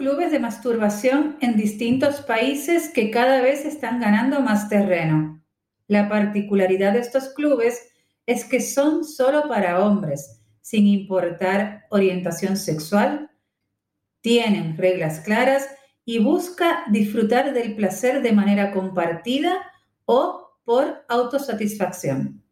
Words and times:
Clubes 0.00 0.32
de 0.32 0.38
masturbación 0.38 1.36
en 1.42 1.58
distintos 1.58 2.22
países 2.22 2.88
que 2.88 3.10
cada 3.10 3.42
vez 3.42 3.66
están 3.66 4.00
ganando 4.00 4.40
más 4.40 4.70
terreno. 4.70 5.44
La 5.88 6.08
particularidad 6.08 6.94
de 6.94 7.00
estos 7.00 7.34
clubes 7.34 7.92
es 8.24 8.46
que 8.46 8.62
son 8.62 9.04
solo 9.04 9.46
para 9.46 9.84
hombres, 9.84 10.42
sin 10.62 10.86
importar 10.86 11.84
orientación 11.90 12.56
sexual, 12.56 13.30
tienen 14.22 14.78
reglas 14.78 15.20
claras 15.20 15.68
y 16.06 16.18
busca 16.18 16.82
disfrutar 16.90 17.52
del 17.52 17.76
placer 17.76 18.22
de 18.22 18.32
manera 18.32 18.72
compartida 18.72 19.52
o 20.06 20.56
por 20.64 21.04
autosatisfacción. 21.10 22.42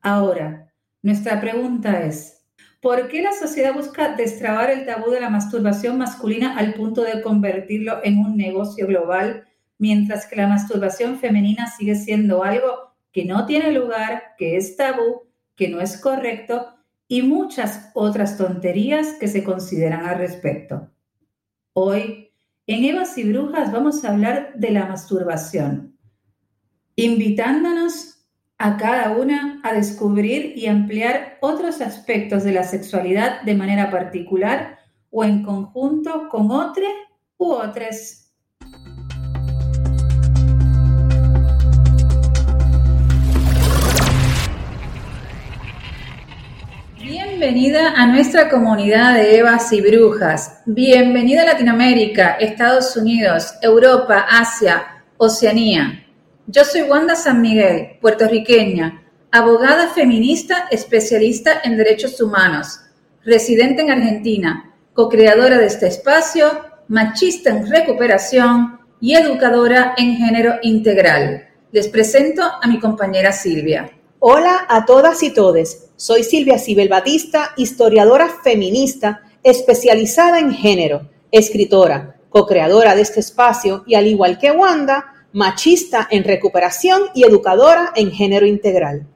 Ahora, 0.00 0.74
nuestra 1.00 1.40
pregunta 1.40 2.02
es, 2.02 2.41
¿por 2.82 3.08
qué 3.08 3.22
la 3.22 3.32
sociedad 3.32 3.72
busca 3.72 4.16
destrabar 4.16 4.68
el 4.68 4.84
tabú 4.84 5.12
de 5.12 5.20
la 5.20 5.30
masturbación 5.30 5.98
masculina 5.98 6.58
al 6.58 6.74
punto 6.74 7.02
de 7.02 7.22
convertirlo 7.22 8.00
en 8.02 8.18
un 8.18 8.36
negocio 8.36 8.88
global, 8.88 9.46
mientras 9.78 10.26
que 10.26 10.34
la 10.34 10.48
masturbación 10.48 11.20
femenina 11.20 11.68
sigue 11.68 11.94
siendo 11.94 12.42
algo 12.42 12.92
que 13.12 13.24
no 13.24 13.46
tiene 13.46 13.70
lugar, 13.70 14.34
que 14.36 14.56
es 14.56 14.76
tabú, 14.76 15.22
que 15.54 15.68
no 15.68 15.80
es 15.80 15.96
correcto 15.96 16.74
y 17.06 17.22
muchas 17.22 17.92
otras 17.94 18.36
tonterías 18.36 19.12
que 19.12 19.28
se 19.28 19.44
consideran 19.44 20.04
al 20.04 20.18
respecto? 20.18 20.90
Hoy, 21.74 22.32
en 22.66 22.84
Evas 22.84 23.16
y 23.16 23.22
Brujas, 23.22 23.70
vamos 23.70 24.04
a 24.04 24.10
hablar 24.10 24.54
de 24.56 24.72
la 24.72 24.86
masturbación, 24.86 25.96
invitándonos 26.96 28.11
a 28.62 28.76
cada 28.76 29.10
una 29.10 29.60
a 29.64 29.72
descubrir 29.72 30.52
y 30.56 30.68
ampliar 30.68 31.36
otros 31.40 31.80
aspectos 31.80 32.44
de 32.44 32.52
la 32.52 32.62
sexualidad 32.62 33.42
de 33.42 33.56
manera 33.56 33.90
particular 33.90 34.78
o 35.10 35.24
en 35.24 35.42
conjunto 35.42 36.28
con 36.30 36.48
otros 36.52 36.86
u 37.38 37.50
otras. 37.50 38.32
Bienvenida 47.00 47.94
a 47.96 48.06
nuestra 48.06 48.48
comunidad 48.48 49.16
de 49.16 49.38
Evas 49.38 49.72
y 49.72 49.80
Brujas. 49.80 50.62
Bienvenida 50.66 51.42
a 51.42 51.46
Latinoamérica, 51.46 52.34
Estados 52.34 52.96
Unidos, 52.96 53.54
Europa, 53.60 54.24
Asia, 54.30 55.04
Oceanía. 55.16 56.01
Yo 56.48 56.64
soy 56.64 56.82
Wanda 56.82 57.14
San 57.14 57.40
Miguel, 57.40 57.98
puertorriqueña, 58.00 59.04
abogada 59.30 59.90
feminista 59.90 60.66
especialista 60.72 61.60
en 61.62 61.76
derechos 61.76 62.20
humanos, 62.20 62.80
residente 63.24 63.82
en 63.82 63.92
Argentina, 63.92 64.74
co-creadora 64.92 65.56
de 65.56 65.66
este 65.66 65.86
espacio, 65.86 66.50
machista 66.88 67.50
en 67.50 67.70
recuperación 67.70 68.80
y 69.00 69.14
educadora 69.14 69.94
en 69.96 70.16
género 70.16 70.54
integral. 70.62 71.48
Les 71.70 71.86
presento 71.86 72.42
a 72.42 72.66
mi 72.66 72.80
compañera 72.80 73.30
Silvia. 73.30 73.92
Hola 74.18 74.66
a 74.68 74.84
todas 74.84 75.22
y 75.22 75.30
todes. 75.30 75.90
Soy 75.94 76.24
Silvia 76.24 76.58
Sibel 76.58 76.88
Batista, 76.88 77.52
historiadora 77.56 78.28
feminista 78.42 79.22
especializada 79.44 80.40
en 80.40 80.52
género, 80.52 81.08
escritora, 81.30 82.16
co-creadora 82.30 82.96
de 82.96 83.02
este 83.02 83.20
espacio 83.20 83.84
y 83.86 83.94
al 83.94 84.08
igual 84.08 84.40
que 84.40 84.50
Wanda, 84.50 85.11
machista 85.32 86.06
en 86.10 86.24
recuperación 86.24 87.02
y 87.14 87.24
educadora 87.24 87.92
en 87.96 88.10
género 88.10 88.46
integral. 88.46 89.06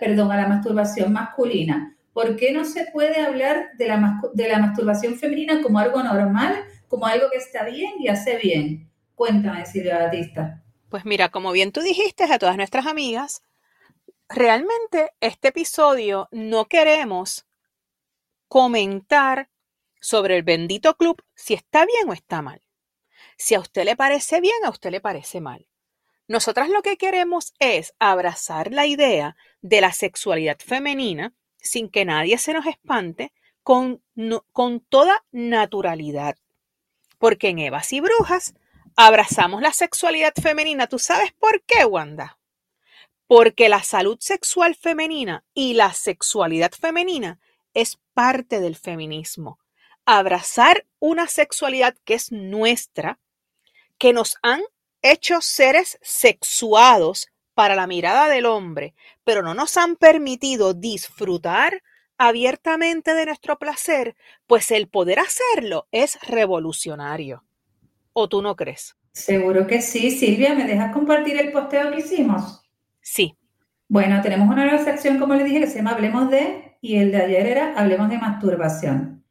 perdón, 0.00 0.32
a 0.32 0.36
la 0.36 0.48
masturbación 0.48 1.12
masculina? 1.12 1.96
¿Por 2.12 2.36
qué 2.36 2.52
no 2.52 2.64
se 2.64 2.86
puede 2.92 3.20
hablar 3.20 3.70
de 3.78 3.88
la, 3.88 4.20
de 4.34 4.48
la 4.48 4.58
masturbación 4.58 5.16
femenina 5.16 5.62
como 5.62 5.78
algo 5.78 6.02
normal, 6.02 6.64
como 6.88 7.06
algo 7.06 7.30
que 7.30 7.38
está 7.38 7.64
bien 7.64 7.92
y 7.98 8.08
hace 8.08 8.36
bien? 8.36 8.90
Cuéntame, 9.14 9.64
Silvia 9.64 9.98
Batista. 9.98 10.62
Pues 10.88 11.04
mira, 11.04 11.30
como 11.30 11.52
bien 11.52 11.72
tú 11.72 11.80
dijiste 11.80 12.24
a 12.24 12.38
todas 12.38 12.56
nuestras 12.56 12.86
amigas, 12.86 13.42
realmente 14.28 15.12
este 15.20 15.48
episodio 15.48 16.28
no 16.32 16.66
queremos 16.66 17.46
comentar 18.48 19.48
sobre 20.00 20.36
el 20.36 20.42
bendito 20.42 20.96
club 20.96 21.22
si 21.34 21.54
está 21.54 21.86
bien 21.86 22.10
o 22.10 22.12
está 22.12 22.42
mal. 22.42 22.60
Si 23.38 23.54
a 23.54 23.60
usted 23.60 23.84
le 23.84 23.96
parece 23.96 24.40
bien, 24.40 24.64
a 24.64 24.70
usted 24.70 24.90
le 24.90 25.00
parece 25.00 25.40
mal. 25.40 25.66
Nosotras 26.28 26.68
lo 26.68 26.82
que 26.82 26.96
queremos 26.96 27.54
es 27.58 27.94
abrazar 27.98 28.72
la 28.72 28.86
idea 28.86 29.36
de 29.60 29.80
la 29.80 29.92
sexualidad 29.92 30.58
femenina 30.58 31.34
sin 31.58 31.88
que 31.88 32.04
nadie 32.04 32.38
se 32.38 32.52
nos 32.52 32.66
espante 32.66 33.32
con, 33.62 34.02
con 34.52 34.80
toda 34.80 35.24
naturalidad. 35.30 36.36
Porque 37.18 37.48
en 37.48 37.58
Evas 37.58 37.92
y 37.92 38.00
Brujas 38.00 38.54
abrazamos 38.96 39.62
la 39.62 39.72
sexualidad 39.72 40.32
femenina. 40.40 40.86
¿Tú 40.86 40.98
sabes 40.98 41.32
por 41.32 41.62
qué, 41.62 41.84
Wanda? 41.84 42.38
Porque 43.26 43.68
la 43.68 43.82
salud 43.82 44.18
sexual 44.20 44.74
femenina 44.74 45.44
y 45.54 45.74
la 45.74 45.92
sexualidad 45.92 46.72
femenina 46.72 47.40
es 47.74 47.98
parte 48.14 48.60
del 48.60 48.76
feminismo. 48.76 49.58
Abrazar 50.04 50.86
una 50.98 51.28
sexualidad 51.28 51.96
que 52.04 52.14
es 52.14 52.32
nuestra, 52.32 53.18
que 53.98 54.12
nos 54.12 54.36
han 54.42 54.62
hecho 55.02 55.40
seres 55.40 55.98
sexuados 56.00 57.28
para 57.54 57.74
la 57.74 57.86
mirada 57.86 58.28
del 58.28 58.46
hombre, 58.46 58.94
pero 59.24 59.42
no 59.42 59.54
nos 59.54 59.76
han 59.76 59.96
permitido 59.96 60.74
disfrutar 60.74 61.82
abiertamente 62.18 63.14
de 63.14 63.26
nuestro 63.26 63.58
placer, 63.58 64.16
pues 64.46 64.70
el 64.70 64.88
poder 64.88 65.18
hacerlo 65.18 65.88
es 65.90 66.18
revolucionario. 66.22 67.44
¿O 68.12 68.28
tú 68.28 68.42
no 68.42 68.56
crees? 68.56 68.96
Seguro 69.12 69.66
que 69.66 69.82
sí. 69.82 70.10
Silvia, 70.10 70.54
¿me 70.54 70.64
dejas 70.64 70.92
compartir 70.92 71.38
el 71.38 71.52
posteo 71.52 71.90
que 71.90 71.98
hicimos? 71.98 72.62
Sí. 73.00 73.36
Bueno, 73.88 74.22
tenemos 74.22 74.48
una 74.48 74.64
nueva 74.64 74.84
sección, 74.84 75.18
como 75.18 75.34
le 75.34 75.44
dije, 75.44 75.60
que 75.60 75.66
se 75.66 75.76
llama 75.76 75.92
Hablemos 75.92 76.30
de 76.30 76.76
y 76.80 76.96
el 76.96 77.12
de 77.12 77.22
ayer 77.22 77.46
era 77.46 77.74
Hablemos 77.78 78.08
de 78.08 78.18
masturbación. 78.18 79.24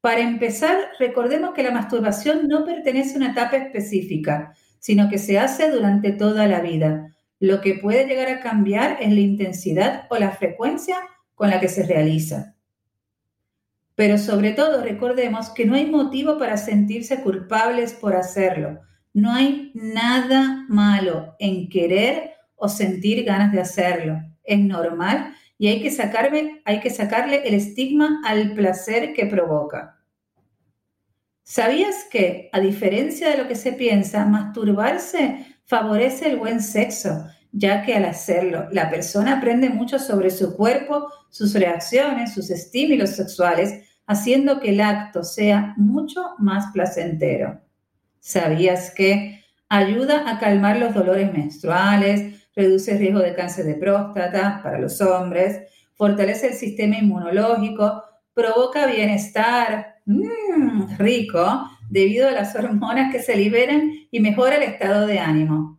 Para 0.00 0.20
empezar, 0.20 0.76
recordemos 0.98 1.54
que 1.54 1.62
la 1.62 1.70
masturbación 1.70 2.48
no 2.48 2.64
pertenece 2.64 3.14
a 3.14 3.16
una 3.18 3.30
etapa 3.30 3.56
específica, 3.56 4.52
sino 4.82 5.08
que 5.08 5.18
se 5.18 5.38
hace 5.38 5.70
durante 5.70 6.10
toda 6.10 6.48
la 6.48 6.60
vida. 6.60 7.14
Lo 7.38 7.60
que 7.60 7.74
puede 7.74 8.04
llegar 8.04 8.28
a 8.28 8.40
cambiar 8.40 8.98
es 9.00 9.12
la 9.12 9.20
intensidad 9.20 10.06
o 10.10 10.16
la 10.16 10.32
frecuencia 10.32 10.96
con 11.36 11.50
la 11.50 11.60
que 11.60 11.68
se 11.68 11.86
realiza. 11.86 12.56
Pero 13.94 14.18
sobre 14.18 14.50
todo 14.50 14.82
recordemos 14.82 15.50
que 15.50 15.66
no 15.66 15.76
hay 15.76 15.86
motivo 15.86 16.36
para 16.36 16.56
sentirse 16.56 17.22
culpables 17.22 17.92
por 17.92 18.16
hacerlo. 18.16 18.80
No 19.14 19.32
hay 19.32 19.70
nada 19.74 20.66
malo 20.68 21.36
en 21.38 21.68
querer 21.68 22.32
o 22.56 22.68
sentir 22.68 23.22
ganas 23.22 23.52
de 23.52 23.60
hacerlo. 23.60 24.20
Es 24.42 24.58
normal 24.58 25.32
y 25.58 25.68
hay 25.68 25.80
que, 25.80 25.96
hay 26.64 26.80
que 26.80 26.90
sacarle 26.90 27.46
el 27.46 27.54
estigma 27.54 28.20
al 28.24 28.54
placer 28.54 29.12
que 29.12 29.26
provoca. 29.26 30.01
¿Sabías 31.52 32.06
que, 32.10 32.48
a 32.50 32.60
diferencia 32.60 33.28
de 33.28 33.36
lo 33.36 33.46
que 33.46 33.56
se 33.56 33.74
piensa, 33.74 34.24
masturbarse 34.24 35.58
favorece 35.66 36.30
el 36.30 36.38
buen 36.38 36.62
sexo, 36.62 37.26
ya 37.52 37.82
que 37.82 37.94
al 37.94 38.06
hacerlo 38.06 38.68
la 38.72 38.88
persona 38.88 39.36
aprende 39.36 39.68
mucho 39.68 39.98
sobre 39.98 40.30
su 40.30 40.56
cuerpo, 40.56 41.08
sus 41.28 41.52
reacciones, 41.52 42.32
sus 42.32 42.48
estímulos 42.48 43.10
sexuales, 43.10 43.86
haciendo 44.06 44.60
que 44.60 44.70
el 44.70 44.80
acto 44.80 45.24
sea 45.24 45.74
mucho 45.76 46.24
más 46.38 46.72
placentero? 46.72 47.60
¿Sabías 48.18 48.90
que 48.90 49.44
ayuda 49.68 50.30
a 50.30 50.38
calmar 50.38 50.78
los 50.78 50.94
dolores 50.94 51.30
menstruales, 51.34 52.48
reduce 52.56 52.92
el 52.92 52.98
riesgo 52.98 53.20
de 53.20 53.34
cáncer 53.34 53.66
de 53.66 53.74
próstata 53.74 54.60
para 54.62 54.78
los 54.78 55.02
hombres, 55.02 55.70
fortalece 55.96 56.46
el 56.46 56.54
sistema 56.54 56.96
inmunológico, 56.96 58.04
provoca 58.32 58.86
bienestar 58.86 59.96
mmm, 60.06 60.41
rico 60.98 61.68
debido 61.90 62.28
a 62.28 62.32
las 62.32 62.54
hormonas 62.56 63.12
que 63.12 63.22
se 63.22 63.36
liberan 63.36 63.92
y 64.10 64.20
mejora 64.20 64.56
el 64.56 64.62
estado 64.62 65.06
de 65.06 65.18
ánimo. 65.18 65.78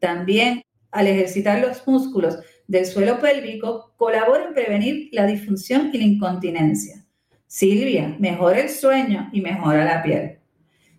También 0.00 0.62
al 0.90 1.06
ejercitar 1.06 1.60
los 1.60 1.86
músculos 1.86 2.38
del 2.66 2.86
suelo 2.86 3.18
pélvico, 3.18 3.94
colabora 3.96 4.46
en 4.46 4.54
prevenir 4.54 5.08
la 5.12 5.26
disfunción 5.26 5.90
y 5.92 5.98
la 5.98 6.04
incontinencia. 6.04 7.04
Silvia, 7.46 8.16
mejora 8.18 8.60
el 8.60 8.68
sueño 8.68 9.30
y 9.32 9.40
mejora 9.40 9.84
la 9.84 10.02
piel. 10.02 10.38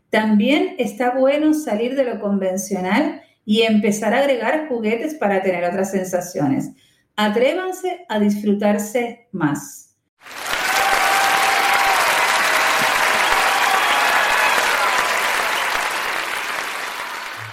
También 0.09 0.75
está 0.79 1.11
bueno 1.11 1.53
salir 1.53 1.95
de 1.95 2.03
lo 2.03 2.19
convencional 2.19 3.21
y 3.45 3.61
empezar 3.61 4.13
a 4.13 4.19
agregar 4.19 4.67
juguetes 4.67 5.15
para 5.15 5.41
tener 5.43 5.63
otras 5.63 5.91
sensaciones. 5.91 6.71
Atrévanse 7.15 8.05
a 8.09 8.19
disfrutarse 8.19 9.27
más. 9.31 9.95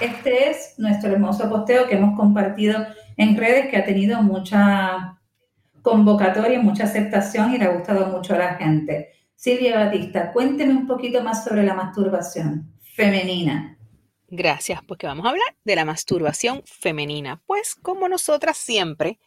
Este 0.00 0.50
es 0.50 0.65
nuestro 0.78 1.12
hermoso 1.12 1.48
posteo 1.48 1.86
que 1.86 1.96
hemos 1.96 2.16
compartido 2.16 2.86
en 3.16 3.36
redes 3.36 3.68
que 3.68 3.76
ha 3.76 3.84
tenido 3.84 4.22
mucha 4.22 5.18
convocatoria, 5.82 6.60
mucha 6.60 6.84
aceptación 6.84 7.54
y 7.54 7.58
le 7.58 7.64
ha 7.64 7.70
gustado 7.70 8.06
mucho 8.06 8.34
a 8.34 8.38
la 8.38 8.54
gente. 8.54 9.12
Silvia 9.34 9.84
Batista, 9.84 10.32
cuénteme 10.32 10.72
un 10.72 10.86
poquito 10.86 11.22
más 11.22 11.44
sobre 11.44 11.62
la 11.62 11.74
masturbación 11.74 12.72
femenina. 12.94 13.76
Gracias, 14.28 14.80
porque 14.82 15.06
vamos 15.06 15.24
a 15.26 15.30
hablar 15.30 15.54
de 15.64 15.76
la 15.76 15.84
masturbación 15.84 16.62
femenina. 16.64 17.40
Pues 17.46 17.76
como 17.76 18.08
nosotras 18.08 18.56
siempre 18.56 19.20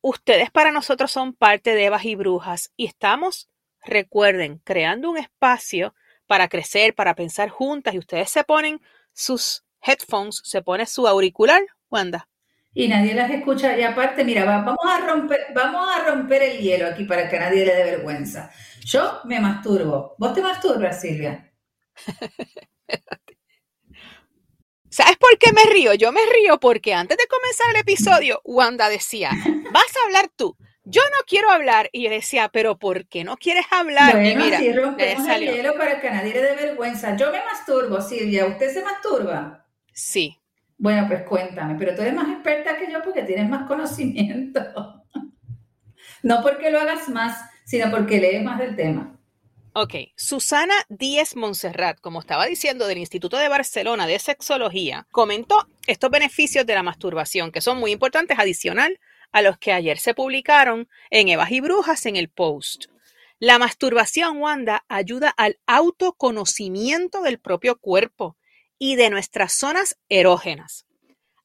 Ustedes 0.01 0.51
para 0.51 0.71
nosotros 0.71 1.11
son 1.11 1.33
parte 1.33 1.73
de 1.73 1.85
Evas 1.85 2.05
y 2.05 2.13
Brujas 2.15 2.71
y 2.75 2.85
estamos, 2.85 3.49
recuerden, 3.85 4.61
creando 4.63 5.09
un 5.09 5.17
espacio 5.17 5.93
para 6.27 6.47
crecer, 6.47 6.95
para 6.95 7.15
pensar 7.15 7.49
juntas 7.49 7.93
y 7.93 7.99
ustedes 7.99 8.29
se 8.29 8.43
ponen 8.43 8.81
sus 9.13 9.63
headphones, 9.81 10.41
se 10.43 10.61
pone 10.61 10.85
su 10.85 11.07
auricular, 11.07 11.61
Wanda. 11.89 12.27
Y 12.73 12.87
nadie 12.89 13.13
las 13.13 13.31
escucha. 13.31 13.77
Y 13.77 13.83
aparte, 13.83 14.25
mira, 14.25 14.43
vamos 14.43 14.75
a 14.85 14.99
romper, 14.99 15.47
vamos 15.55 15.87
a 15.95 16.03
romper 16.03 16.43
el 16.43 16.57
hielo 16.59 16.87
aquí 16.87 17.05
para 17.05 17.29
que 17.29 17.39
nadie 17.39 17.65
le 17.65 17.73
dé 17.73 17.83
vergüenza. 17.85 18.51
Yo 18.83 19.21
me 19.23 19.39
masturbo. 19.39 20.15
¿Vos 20.17 20.33
te 20.33 20.41
masturbas, 20.41 20.99
Silvia? 20.99 21.53
¿Sabes 24.89 25.17
por 25.17 25.37
qué 25.37 25.51
me 25.53 25.63
río? 25.71 25.93
Yo 25.93 26.11
me 26.11 26.21
río 26.25 26.59
porque 26.59 26.93
antes 26.93 27.17
de 27.17 27.27
comenzar 27.27 27.67
el 27.71 27.81
episodio, 27.81 28.41
Wanda 28.43 28.89
decía, 28.89 29.31
vas 29.71 29.97
a 29.97 30.05
hablar 30.05 30.29
tú. 30.35 30.57
Yo 30.85 31.01
no 31.01 31.25
quiero 31.27 31.49
hablar. 31.49 31.89
Y 31.91 32.03
yo 32.03 32.09
decía, 32.09 32.49
pero 32.49 32.77
¿por 32.77 33.07
qué 33.07 33.23
no 33.23 33.37
quieres 33.37 33.65
hablar? 33.71 34.13
Bueno, 34.13 34.29
y 34.29 34.35
mira, 34.35 34.57
así 34.57 34.71
rompemos 34.71 35.27
el 35.27 35.41
hielo 35.41 35.75
para 35.75 35.99
que 35.99 36.09
nadie 36.09 36.33
le 36.33 36.41
dé 36.41 36.55
vergüenza. 36.55 37.15
Yo 37.17 37.31
me 37.31 37.39
masturbo, 37.43 38.01
Silvia. 38.01 38.45
¿Usted 38.45 38.71
se 38.71 38.83
masturba? 38.83 39.65
Sí. 39.91 40.39
Bueno, 40.77 41.07
pues 41.07 41.23
cuéntame, 41.23 41.75
pero 41.79 41.95
tú 41.95 42.01
eres 42.01 42.13
más 42.13 42.29
experta 42.29 42.77
que 42.77 42.91
yo 42.91 43.01
porque 43.01 43.23
tienes 43.23 43.49
más 43.49 43.67
conocimiento. 43.67 44.61
no 46.23 46.41
porque 46.43 46.69
lo 46.69 46.79
hagas 46.79 47.09
más, 47.09 47.37
sino 47.65 47.89
porque 47.89 48.19
lees 48.19 48.43
más 48.43 48.59
del 48.59 48.75
tema. 48.75 49.17
Ok, 49.77 49.93
Susana 50.15 50.75
Díez 50.87 51.35
Montserrat, 51.35 51.99
como 51.99 52.21
estaba 52.21 52.45
diciendo, 52.45 52.87
del 52.87 52.97
Instituto 52.97 53.37
de 53.37 53.49
Barcelona 53.49 54.07
de 54.07 54.19
Sexología, 54.19 55.05
comentó 55.11 55.67
estos 55.85 56.09
beneficios 56.09 56.65
de 56.65 56.75
la 56.75 56.83
masturbación, 56.83 57.51
que 57.51 57.59
son 57.59 57.77
muy 57.77 57.91
importantes, 57.91 58.39
adicional 58.39 58.99
a 59.35 59.41
los 59.41 59.57
que 59.57 59.73
ayer 59.73 59.97
se 59.99 60.13
publicaron 60.13 60.87
en 61.09 61.27
Evas 61.27 61.51
y 61.51 61.59
Brujas 61.59 62.05
en 62.05 62.15
el 62.15 62.29
post. 62.29 62.85
La 63.37 63.59
masturbación, 63.59 64.37
Wanda, 64.37 64.85
ayuda 64.87 65.29
al 65.35 65.59
autoconocimiento 65.67 67.21
del 67.21 67.37
propio 67.37 67.77
cuerpo 67.77 68.37
y 68.79 68.95
de 68.95 69.09
nuestras 69.09 69.51
zonas 69.51 69.99
erógenas. 70.07 70.85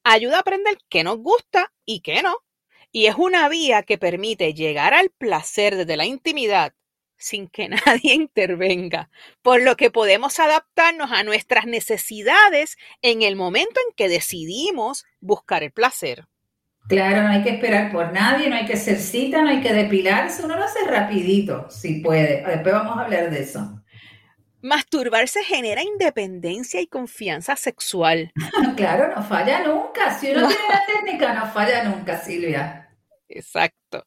Ayuda 0.05 0.37
a 0.37 0.41
aprender 0.43 0.79
qué 0.89 1.03
nos 1.03 1.19
gusta 1.19 1.73
y 1.85 1.99
qué 1.99 2.23
no 2.23 2.45
y 2.93 3.07
es 3.07 3.17
una 3.17 3.49
vía 3.49 3.83
que 3.83 3.99
permite 3.99 4.55
llegar 4.55 4.95
al 4.95 5.11
placer 5.11 5.75
desde 5.75 5.97
la 5.97 6.07
intimidad 6.07 6.73
sin 7.17 7.49
que 7.49 7.69
nadie 7.87 8.15
intervenga, 8.15 9.11
por 9.43 9.61
lo 9.61 9.77
que 9.77 9.91
podemos 9.91 10.39
adaptarnos 10.39 11.11
a 11.11 11.25
nuestras 11.25 11.67
necesidades 11.67 12.77
en 13.03 13.23
el 13.23 13.35
momento 13.35 13.81
en 13.81 13.95
que 13.97 14.09
decidimos 14.09 15.05
buscar 15.19 15.65
el 15.65 15.73
placer. 15.73 16.30
Claro, 16.89 17.23
no 17.23 17.29
hay 17.29 17.43
que 17.43 17.51
esperar 17.51 17.93
por 17.93 18.13
nadie, 18.13 18.49
no 18.49 18.57
hay 18.57 18.67
que 18.67 18.73
hacer 18.73 18.99
cita, 18.99 19.43
no 19.43 19.51
hay 19.51 19.61
que 19.61 19.73
depilarse, 19.73 20.45
uno 20.45 20.57
lo 20.57 20.65
hace 20.65 20.81
rapidito, 20.87 21.71
si 21.71 22.01
puede. 22.01 22.45
Después 22.45 22.75
vamos 22.75 22.97
a 22.97 23.03
hablar 23.03 23.31
de 23.31 23.43
eso. 23.43 23.81
Masturbarse 24.63 25.43
genera 25.43 25.83
independencia 25.83 26.81
y 26.81 26.87
confianza 26.87 27.57
sexual. 27.57 28.33
claro, 28.77 29.15
no 29.15 29.23
falla 29.23 29.65
nunca. 29.65 30.19
Si 30.19 30.31
uno 30.33 30.49
tiene 30.49 30.63
la 30.69 30.83
técnica, 30.95 31.33
no 31.33 31.47
falla 31.53 31.85
nunca, 31.85 32.19
Silvia. 32.19 32.89
Exacto. 33.29 34.07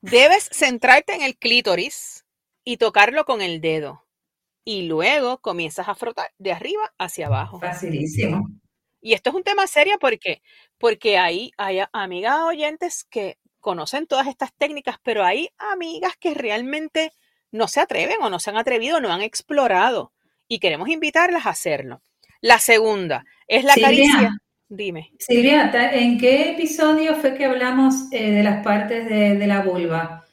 Debes 0.00 0.48
centrarte 0.52 1.14
en 1.14 1.22
el 1.22 1.36
clítoris 1.36 2.24
y 2.64 2.76
tocarlo 2.76 3.24
con 3.24 3.40
el 3.40 3.60
dedo. 3.60 4.04
Y 4.64 4.82
luego 4.82 5.38
comienzas 5.38 5.88
a 5.88 5.94
frotar 5.94 6.30
de 6.38 6.52
arriba 6.52 6.92
hacia 6.98 7.26
abajo. 7.26 7.60
Facilísimo. 7.60 8.48
Y 9.00 9.12
esto 9.14 9.30
es 9.30 9.36
un 9.36 9.44
tema 9.44 9.66
serio 9.66 9.96
porque, 10.00 10.42
porque 10.78 11.18
hay, 11.18 11.52
hay 11.56 11.80
amigas 11.92 12.40
oyentes 12.40 13.04
que 13.08 13.38
conocen 13.60 14.06
todas 14.06 14.26
estas 14.26 14.52
técnicas, 14.54 14.96
pero 15.02 15.24
hay 15.24 15.50
amigas 15.58 16.14
que 16.18 16.34
realmente 16.34 17.12
no 17.50 17.68
se 17.68 17.80
atreven 17.80 18.18
o 18.22 18.30
no 18.30 18.38
se 18.38 18.50
han 18.50 18.56
atrevido, 18.56 19.00
no 19.00 19.12
han 19.12 19.22
explorado. 19.22 20.12
Y 20.46 20.58
queremos 20.58 20.88
invitarlas 20.88 21.46
a 21.46 21.50
hacerlo. 21.50 22.02
La 22.40 22.58
segunda 22.58 23.24
es 23.46 23.64
la 23.64 23.74
caricia. 23.74 24.38
Dime. 24.70 25.12
Silvia, 25.18 25.70
¿en 25.94 26.18
qué 26.18 26.50
episodio 26.50 27.14
fue 27.16 27.34
que 27.34 27.46
hablamos 27.46 27.94
eh, 28.12 28.32
de 28.32 28.42
las 28.42 28.62
partes 28.62 29.08
de, 29.08 29.46
la 29.46 29.62
vulva? 29.62 30.24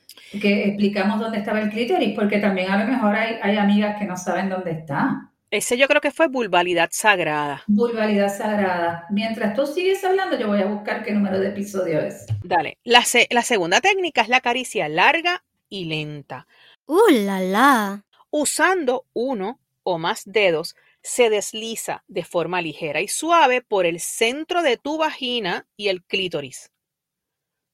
Que 0.41 0.65
explicamos 0.65 1.19
dónde 1.19 1.37
estaba 1.37 1.61
el 1.61 1.69
clítoris, 1.69 2.13
porque 2.13 2.39
también 2.39 2.69
a 2.69 2.83
lo 2.83 2.91
mejor 2.91 3.15
hay, 3.15 3.37
hay 3.41 3.57
amigas 3.57 3.97
que 3.97 4.05
no 4.05 4.17
saben 4.17 4.49
dónde 4.49 4.71
está. 4.71 5.31
Ese 5.51 5.77
yo 5.77 5.87
creo 5.87 6.01
que 6.01 6.11
fue 6.11 6.27
vulvalidad 6.27 6.89
sagrada. 6.91 7.63
Vulvalidad 7.67 8.35
sagrada. 8.35 9.05
Mientras 9.09 9.55
tú 9.55 9.65
sigues 9.65 10.03
hablando, 10.03 10.37
yo 10.37 10.47
voy 10.47 10.61
a 10.61 10.65
buscar 10.65 11.03
qué 11.03 11.11
número 11.11 11.39
de 11.39 11.49
episodio 11.49 12.01
es. 12.01 12.25
Dale. 12.43 12.77
La, 12.83 13.03
la 13.29 13.41
segunda 13.41 13.79
técnica 13.79 14.21
es 14.21 14.29
la 14.29 14.41
caricia 14.41 14.89
larga 14.89 15.43
y 15.69 15.85
lenta. 15.85 16.47
¡Uh, 16.85 17.09
la, 17.09 17.39
la! 17.39 18.05
Usando 18.31 19.05
uno 19.13 19.59
o 19.83 19.97
más 19.97 20.23
dedos, 20.25 20.75
se 21.01 21.29
desliza 21.29 22.03
de 22.07 22.23
forma 22.23 22.61
ligera 22.61 22.99
y 22.99 23.07
suave 23.07 23.61
por 23.61 23.85
el 23.85 23.99
centro 23.99 24.63
de 24.63 24.77
tu 24.77 24.97
vagina 24.97 25.67
y 25.77 25.89
el 25.89 26.03
clítoris. 26.03 26.71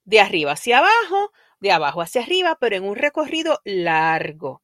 De 0.04 0.20
arriba 0.20 0.52
hacia 0.52 0.80
abajo, 0.80 1.32
de 1.62 1.72
abajo 1.72 2.02
hacia 2.02 2.22
arriba, 2.22 2.58
pero 2.60 2.76
en 2.76 2.84
un 2.84 2.96
recorrido 2.96 3.60
largo. 3.64 4.62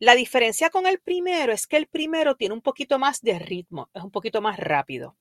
La 0.00 0.14
diferencia 0.14 0.70
con 0.70 0.86
el 0.86 0.98
primero 0.98 1.52
es 1.52 1.66
que 1.66 1.76
el 1.76 1.86
primero 1.86 2.34
tiene 2.34 2.54
un 2.54 2.62
poquito 2.62 2.98
más 2.98 3.20
de 3.20 3.38
ritmo, 3.38 3.90
es 3.92 4.02
un 4.02 4.10
poquito 4.10 4.40
más 4.40 4.58
rápido. 4.58 5.18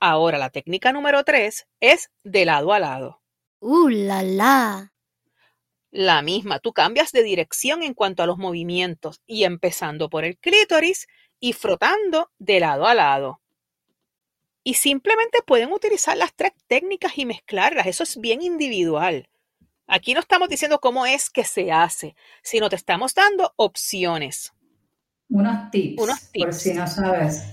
Ahora, 0.00 0.36
la 0.36 0.50
técnica 0.50 0.92
número 0.92 1.22
tres 1.22 1.68
es 1.78 2.10
de 2.24 2.44
lado 2.44 2.72
a 2.72 2.80
lado. 2.80 3.22
¡Uh, 3.60 3.88
la, 3.88 4.24
la! 4.24 4.92
La 5.92 6.22
misma, 6.22 6.58
tú 6.58 6.72
cambias 6.72 7.12
de 7.12 7.22
dirección 7.22 7.84
en 7.84 7.94
cuanto 7.94 8.24
a 8.24 8.26
los 8.26 8.36
movimientos 8.36 9.20
y 9.26 9.44
empezando 9.44 10.10
por 10.10 10.24
el 10.24 10.38
clítoris 10.38 11.06
y 11.38 11.52
frotando 11.52 12.32
de 12.38 12.58
lado 12.58 12.86
a 12.86 12.94
lado. 12.94 13.40
Y 14.64 14.74
simplemente 14.74 15.42
pueden 15.46 15.72
utilizar 15.72 16.16
las 16.16 16.34
tres 16.34 16.52
técnicas 16.66 17.16
y 17.16 17.26
mezclarlas, 17.26 17.86
eso 17.86 18.02
es 18.02 18.20
bien 18.20 18.42
individual. 18.42 19.28
Aquí 19.92 20.14
no 20.14 20.20
estamos 20.20 20.48
diciendo 20.48 20.78
cómo 20.80 21.04
es 21.04 21.30
que 21.30 21.42
se 21.42 21.72
hace, 21.72 22.14
sino 22.42 22.68
te 22.68 22.76
estamos 22.76 23.12
dando 23.12 23.52
opciones. 23.56 24.52
Unos 25.28 25.68
tips, 25.72 26.00
Unos 26.00 26.30
tips. 26.30 26.44
por 26.44 26.54
si 26.54 26.74
no 26.74 26.86
sabes. 26.86 27.44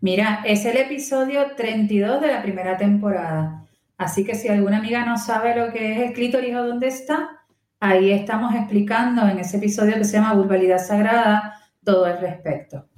Mira, 0.00 0.44
es 0.46 0.64
el 0.64 0.76
episodio 0.76 1.56
32 1.56 2.20
de 2.20 2.28
la 2.28 2.40
primera 2.40 2.76
temporada. 2.76 3.66
Así 3.98 4.24
que 4.24 4.36
si 4.36 4.46
alguna 4.46 4.78
amiga 4.78 5.04
no 5.04 5.18
sabe 5.18 5.56
lo 5.56 5.72
que 5.72 5.92
es 5.92 5.98
el 6.08 6.12
clítoris 6.12 6.54
o 6.54 6.66
dónde 6.68 6.86
está, 6.86 7.44
ahí 7.80 8.12
estamos 8.12 8.54
explicando 8.54 9.26
en 9.28 9.40
ese 9.40 9.56
episodio 9.56 9.96
que 9.96 10.04
se 10.04 10.12
llama 10.12 10.34
Vulvalidad 10.34 10.78
Sagrada 10.78 11.60
todo 11.84 12.06
el 12.06 12.18
respecto. 12.18 12.88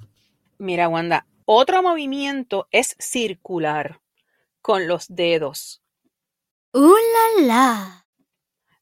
Mira, 0.59 0.89
Wanda, 0.89 1.25
otro 1.45 1.81
movimiento 1.81 2.67
es 2.69 2.95
circular 2.99 3.99
con 4.61 4.87
los 4.87 5.07
dedos. 5.09 5.81
¡Uh, 6.71 6.93
la, 7.39 7.47
la! 7.47 8.04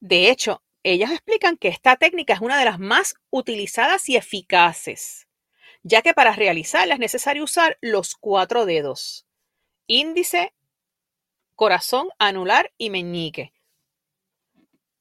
De 0.04 0.30
hecho, 0.30 0.62
ellas 0.84 1.12
explican 1.12 1.56
que 1.56 1.70
esta 1.70 1.96
técnica 1.96 2.34
es 2.34 2.42
una 2.42 2.60
de 2.60 2.66
las 2.66 2.78
más 2.78 3.16
utilizadas 3.30 4.10
y 4.10 4.18
eficaces, 4.18 5.30
ya 5.82 6.02
que 6.02 6.14
para 6.14 6.34
realizarla 6.34 6.96
es 6.96 7.00
necesario 7.00 7.46
usar 7.46 7.78
los 7.80 8.16
cuatro 8.16 8.66
dedos, 8.66 9.26
índice, 9.88 10.54
corazón, 11.56 12.10
anular 12.20 12.74
y 12.78 12.90
meñique, 12.90 13.54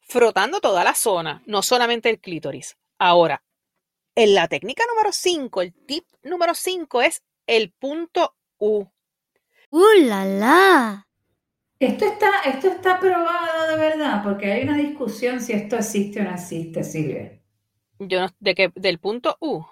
frotando 0.03 0.61
toda 0.61 0.85
la 0.85 0.95
zona, 0.95 1.43
no 1.47 1.63
solamente 1.63 2.09
el 2.09 2.21
clítoris. 2.21 2.77
Ahora, 2.97 3.43
en 4.15 4.35
la 4.35 4.47
técnica 4.47 4.85
número 4.89 5.11
5, 5.11 5.63
el 5.63 5.75
tip 5.85 6.07
número 6.23 6.55
5 6.55 7.03
es 7.03 7.25
el 7.49 7.73
punto 7.73 8.37
U. 8.59 8.87
¡Uh, 9.71 9.85
la, 10.05 10.25
la! 10.25 11.09
Esto 11.83 12.05
está, 12.05 12.31
esto 12.47 12.69
está 12.69 13.01
probado 13.01 13.69
de 13.69 13.77
verdad, 13.77 14.23
porque 14.23 14.53
hay 14.53 14.63
una 14.63 14.77
discusión 14.77 15.41
si 15.41 15.53
esto 15.53 15.77
existe 15.77 16.21
o 16.21 16.23
no 16.23 16.35
existe, 16.35 16.85
Silvia. 16.85 17.41
Yo 17.99 18.21
no, 18.21 18.29
de 18.39 18.55
que, 18.55 18.71
del 18.77 19.01
punto 19.01 19.37
U. 19.41 19.65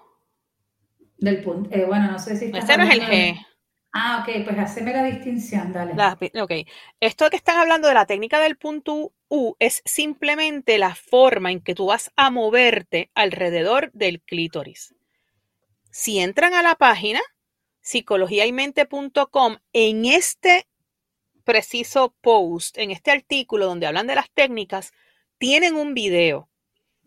Del 1.18 1.40
punto, 1.40 1.70
eh, 1.72 1.84
bueno, 1.84 2.10
no 2.10 2.18
sé 2.18 2.36
si 2.36 2.46
está. 2.46 2.58
Este 2.58 2.76
no 2.76 2.82
es 2.82 2.90
el 2.90 3.02
G. 3.02 3.46
Ah, 3.92 4.24
ok, 4.24 4.44
pues 4.44 4.58
haceme 4.58 4.92
la 4.92 5.04
distinción, 5.04 5.72
dale. 5.72 5.92
ok. 6.40 6.52
Esto 6.98 7.30
que 7.30 7.36
están 7.36 7.58
hablando 7.58 7.86
de 7.86 7.94
la 7.94 8.06
técnica 8.06 8.40
del 8.40 8.56
punto 8.56 9.12
U 9.28 9.54
es 9.60 9.80
simplemente 9.84 10.78
la 10.78 10.96
forma 10.96 11.52
en 11.52 11.60
que 11.60 11.76
tú 11.76 11.86
vas 11.86 12.10
a 12.16 12.30
moverte 12.30 13.12
alrededor 13.14 13.92
del 13.92 14.20
clítoris. 14.20 14.96
Si 15.92 16.18
entran 16.18 16.54
a 16.54 16.62
la 16.64 16.74
página 16.74 17.20
psicologiaymente.com, 17.82 19.58
en 19.72 20.04
este 20.06 20.66
preciso 21.44 22.14
post, 22.20 22.78
en 22.78 22.90
este 22.90 23.10
artículo 23.10 23.66
donde 23.66 23.86
hablan 23.86 24.06
de 24.06 24.14
las 24.14 24.30
técnicas, 24.30 24.92
tienen 25.38 25.74
un 25.74 25.94
video 25.94 26.48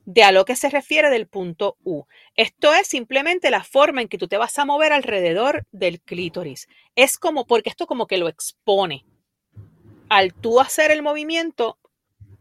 de 0.05 0.23
a 0.23 0.31
lo 0.31 0.45
que 0.45 0.55
se 0.55 0.69
refiere 0.69 1.09
del 1.09 1.27
punto 1.27 1.77
U. 1.83 2.03
Esto 2.35 2.73
es 2.73 2.87
simplemente 2.87 3.49
la 3.51 3.63
forma 3.63 4.01
en 4.01 4.07
que 4.07 4.17
tú 4.17 4.27
te 4.27 4.37
vas 4.37 4.57
a 4.59 4.65
mover 4.65 4.91
alrededor 4.91 5.65
del 5.71 6.01
clítoris. 6.01 6.67
Es 6.95 7.17
como, 7.17 7.45
porque 7.47 7.69
esto 7.69 7.87
como 7.87 8.07
que 8.07 8.17
lo 8.17 8.27
expone. 8.27 9.05
Al 10.09 10.33
tú 10.33 10.59
hacer 10.59 10.91
el 10.91 11.01
movimiento, 11.01 11.79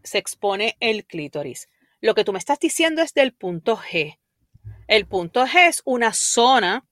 se 0.02 0.18
expone 0.18 0.76
el 0.80 1.04
clítoris. 1.04 1.68
Lo 2.00 2.14
que 2.14 2.25
tú 2.25 2.32
me 2.32 2.38
estás 2.38 2.58
diciendo 2.58 3.02
es 3.02 3.14
del 3.14 3.32
punto 3.32 3.76
G. 3.76 4.18
El 4.88 5.06
punto 5.06 5.46
G 5.46 5.68
es 5.68 5.82
una 5.84 6.12
zona 6.12 6.84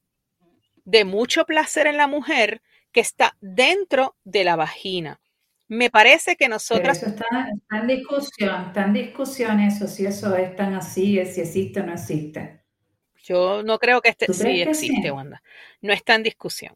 de 0.84 1.04
mucho 1.04 1.44
placer 1.44 1.86
en 1.86 1.96
la 1.96 2.06
mujer 2.06 2.62
que 2.92 3.00
está 3.00 3.36
dentro 3.40 4.16
de 4.24 4.44
la 4.44 4.56
vagina. 4.56 5.20
Me 5.68 5.88
parece 5.88 6.34
que 6.34 6.48
nosotras... 6.48 6.98
eso 6.98 7.06
está, 7.06 7.48
en 7.70 7.86
discusión, 7.86 8.64
está 8.66 8.84
en 8.86 8.92
discusión 8.92 9.60
eso, 9.60 9.86
si 9.86 10.04
eso 10.04 10.34
es 10.34 10.56
tan 10.56 10.74
así, 10.74 11.24
si 11.26 11.40
existe 11.40 11.80
o 11.80 11.86
no 11.86 11.92
existe. 11.92 12.64
Yo 13.22 13.62
no 13.62 13.78
creo 13.78 14.00
que 14.00 14.08
este 14.08 14.32
sí 14.32 14.62
existe, 14.62 15.12
Wanda. 15.12 15.42
No 15.80 15.92
está 15.92 16.16
en 16.16 16.24
discusión. 16.24 16.74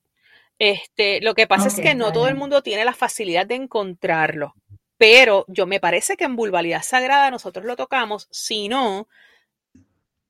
Este, 0.59 1.21
lo 1.23 1.35
que 1.35 1.49
pasa 1.49 1.67
es 1.67 1.81
que 1.81 1.97
no 1.97 2.13
todo 2.13 2.29
el 2.29 2.37
mundo 2.37 2.63
tiene 2.63 2.85
la 2.85 2.93
facilidad 2.93 3.47
de 3.47 3.57
encontrarlo. 3.57 4.55
pero 4.97 5.45
yo 5.49 5.67
me 5.67 5.81
parece 5.81 6.17
que 6.17 6.25
en 6.25 6.37
vulvalidad 6.37 6.83
sagrada 6.83 7.31
nosotros 7.31 7.65
lo 7.67 7.77
tocamos, 7.77 8.29
si 8.31 8.69
no... 8.69 9.09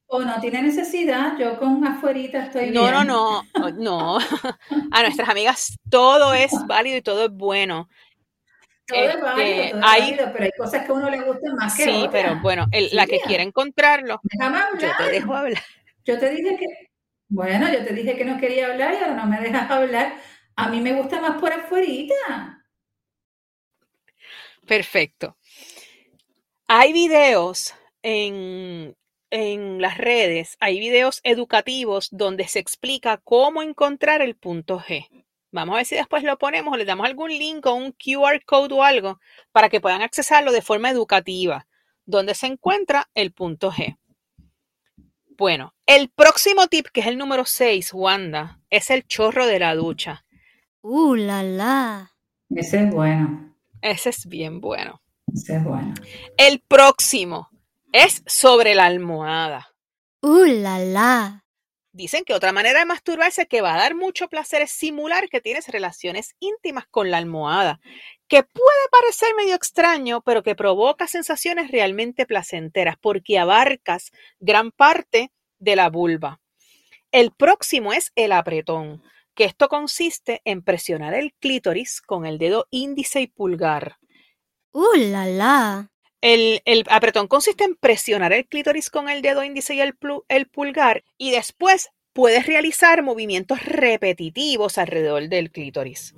O 0.07 0.21
no 0.21 0.39
tiene 0.41 0.63
necesidad, 0.63 1.37
yo 1.39 1.59
con 1.59 1.85
afuerita 1.85 2.45
estoy 2.47 2.71
no, 2.71 2.83
bien. 2.83 2.93
No, 2.93 3.05
no, 3.05 3.43
no, 3.59 3.71
no. 3.73 4.19
A 4.93 5.03
nuestras 5.03 5.29
amigas 5.29 5.77
todo 5.91 6.35
es 6.35 6.53
válido 6.69 6.97
y 6.99 7.03
todo 7.03 7.25
es 7.27 7.31
bueno. 7.33 7.89
Todo 8.87 8.99
es 9.09 9.21
válido, 9.21 9.47
Este, 9.63 9.71
todo 9.71 9.81
es 9.81 9.87
hay- 9.87 10.01
válido, 10.03 10.33
pero 10.33 10.45
hay 10.45 10.51
cosas 10.59 10.85
que 10.85 10.93
a 10.93 10.95
uno 10.95 11.11
le 11.11 11.21
gustan 11.23 11.55
más 11.57 11.75
que 11.77 11.85
Sí, 11.85 11.91
otras. 11.91 12.11
pero 12.13 12.41
bueno, 12.43 12.67
el- 12.71 12.91
la 12.93 13.07
que 13.07 13.19
quiera 13.21 13.43
encontrarlo, 13.43 14.21
Déjame 14.25 14.59
yo 14.59 14.65
hablar. 14.89 14.97
te 14.99 15.11
dejo 15.11 15.35
hablar. 15.35 15.63
Yo 16.05 16.19
te 16.19 16.31
dije 16.31 16.57
que, 16.59 16.67
bueno, 17.29 17.73
yo 17.73 17.83
te 17.85 17.95
dije 17.95 18.15
que 18.15 18.25
no 18.27 18.39
quería 18.39 18.67
hablar 18.67 18.93
y 18.93 18.97
ahora 18.99 19.15
no 19.15 19.27
me 19.27 19.41
dejas 19.41 19.71
hablar. 19.71 20.17
A 20.57 20.69
mí 20.69 20.81
me 20.83 20.93
gusta 20.93 21.21
más 21.21 21.41
por 21.41 21.51
afuerita. 21.53 22.63
Perfecto. 24.67 25.37
Hay 26.69 26.93
videos 26.93 27.75
en, 28.03 28.95
en 29.35 29.83
las 29.83 29.99
redes, 29.99 30.57
hay 30.61 30.79
videos 30.79 31.19
educativos 31.25 32.09
donde 32.13 32.47
se 32.47 32.61
explica 32.61 33.17
cómo 33.17 33.63
encontrar 33.63 34.23
el 34.23 34.37
punto 34.37 34.79
G. 34.79 35.09
Vamos 35.51 35.75
a 35.75 35.77
ver 35.79 35.87
si 35.87 35.97
después 35.97 36.23
lo 36.23 36.39
ponemos 36.39 36.73
o 36.73 36.77
le 36.77 36.85
damos 36.85 37.05
algún 37.05 37.31
link 37.31 37.67
o 37.67 37.75
un 37.75 37.91
QR 37.91 38.45
code 38.47 38.73
o 38.73 38.85
algo 38.85 39.19
para 39.51 39.69
que 39.69 39.81
puedan 39.81 40.03
accesarlo 40.03 40.53
de 40.53 40.63
forma 40.63 40.89
educativa, 40.89 41.67
donde 42.07 42.37
se 42.37 42.47
encuentra 42.47 43.11
el 43.15 43.33
punto 43.33 43.73
G. 43.73 43.99
Bueno, 45.37 45.75
el 45.87 46.11
próximo 46.11 46.69
tip, 46.69 46.87
que 46.93 47.01
es 47.01 47.09
el 47.09 47.19
número 47.19 47.45
6, 47.45 47.93
Wanda, 47.93 48.61
es 48.71 48.89
el 48.91 49.05
chorro 49.05 49.47
de 49.49 49.59
la 49.59 49.75
ducha. 49.75 50.25
¡Uh, 50.81 51.17
la, 51.17 51.43
la! 51.43 52.13
Ese 52.51 52.85
es 52.85 52.91
bueno, 52.93 53.53
Ese 53.83 54.11
es 54.11 54.29
bien 54.29 54.61
bueno. 54.61 55.03
ese 55.27 55.57
es 55.57 55.65
bueno. 55.65 55.93
El 56.37 56.61
próximo 56.61 57.49
es 57.95 58.25
sobre 58.27 58.75
la 58.75 58.87
almohada. 58.87 59.73
¡Uh, 60.21 60.47
la, 60.47 60.81
la! 60.81 61.45
Dicen 61.93 62.25
que 62.25 62.35
otra 62.35 62.51
manera 62.51 62.81
de 62.81 62.87
masturbarse 62.87 63.47
que 63.47 63.61
va 63.61 63.75
a 63.75 63.79
dar 63.79 63.95
mucho 63.95 64.27
placer 64.27 64.63
es 64.63 64.73
simular 64.73 65.29
que 65.29 65.41
tienes 65.41 65.69
relaciones 65.69 66.35
íntimas 66.41 66.87
con 66.91 67.13
la 67.13 67.19
almohada, 67.19 67.79
que 68.27 68.43
puede 68.43 68.89
parecer 68.91 69.29
medio 69.37 69.55
extraño, 69.55 70.23
pero 70.23 70.43
que 70.43 70.57
provoca 70.57 71.07
sensaciones 71.07 71.71
realmente 71.71 72.27
placenteras 72.27 72.97
porque 73.01 73.39
abarcas 73.39 74.11
gran 74.41 74.73
parte 74.73 75.31
de 75.61 75.77
la 75.77 75.89
vulva. 75.89 76.41
El 77.13 77.31
próximo 77.31 77.93
es 77.93 78.11
el 78.17 78.33
apretón, 78.33 79.05
que 79.37 79.45
esto 79.45 79.69
consiste 79.69 80.41
en 80.45 80.65
presionar 80.65 81.15
el 81.15 81.33
clítoris 81.35 82.01
con 82.01 82.27
el 82.27 82.39
dedo 82.39 82.67
índice 82.71 83.21
y 83.21 83.29
pulgar. 83.29 83.99
¡Uh, 84.73 84.97
la, 84.97 85.27
la! 85.27 85.94
El, 86.25 86.85
apretón 86.89 87.29
consiste 87.29 87.65
en 87.65 87.77
presionar 87.77 88.33
el 88.33 88.47
clítoris 88.47 88.89
con 88.89 89.11
el 89.11 89.21
dedo 89.21 89.45
índice 89.45 89.75
y 89.75 89.83
el, 89.83 89.95
el 90.29 90.47
pulgar 90.47 91.05
y 91.19 91.33
después 91.33 91.91
puedes 92.15 92.47
realizar 92.47 93.03
movimientos 93.03 93.63
repetitivos 93.63 94.79
alrededor 94.79 95.29
del 95.29 95.51
clítoris. 95.51 96.15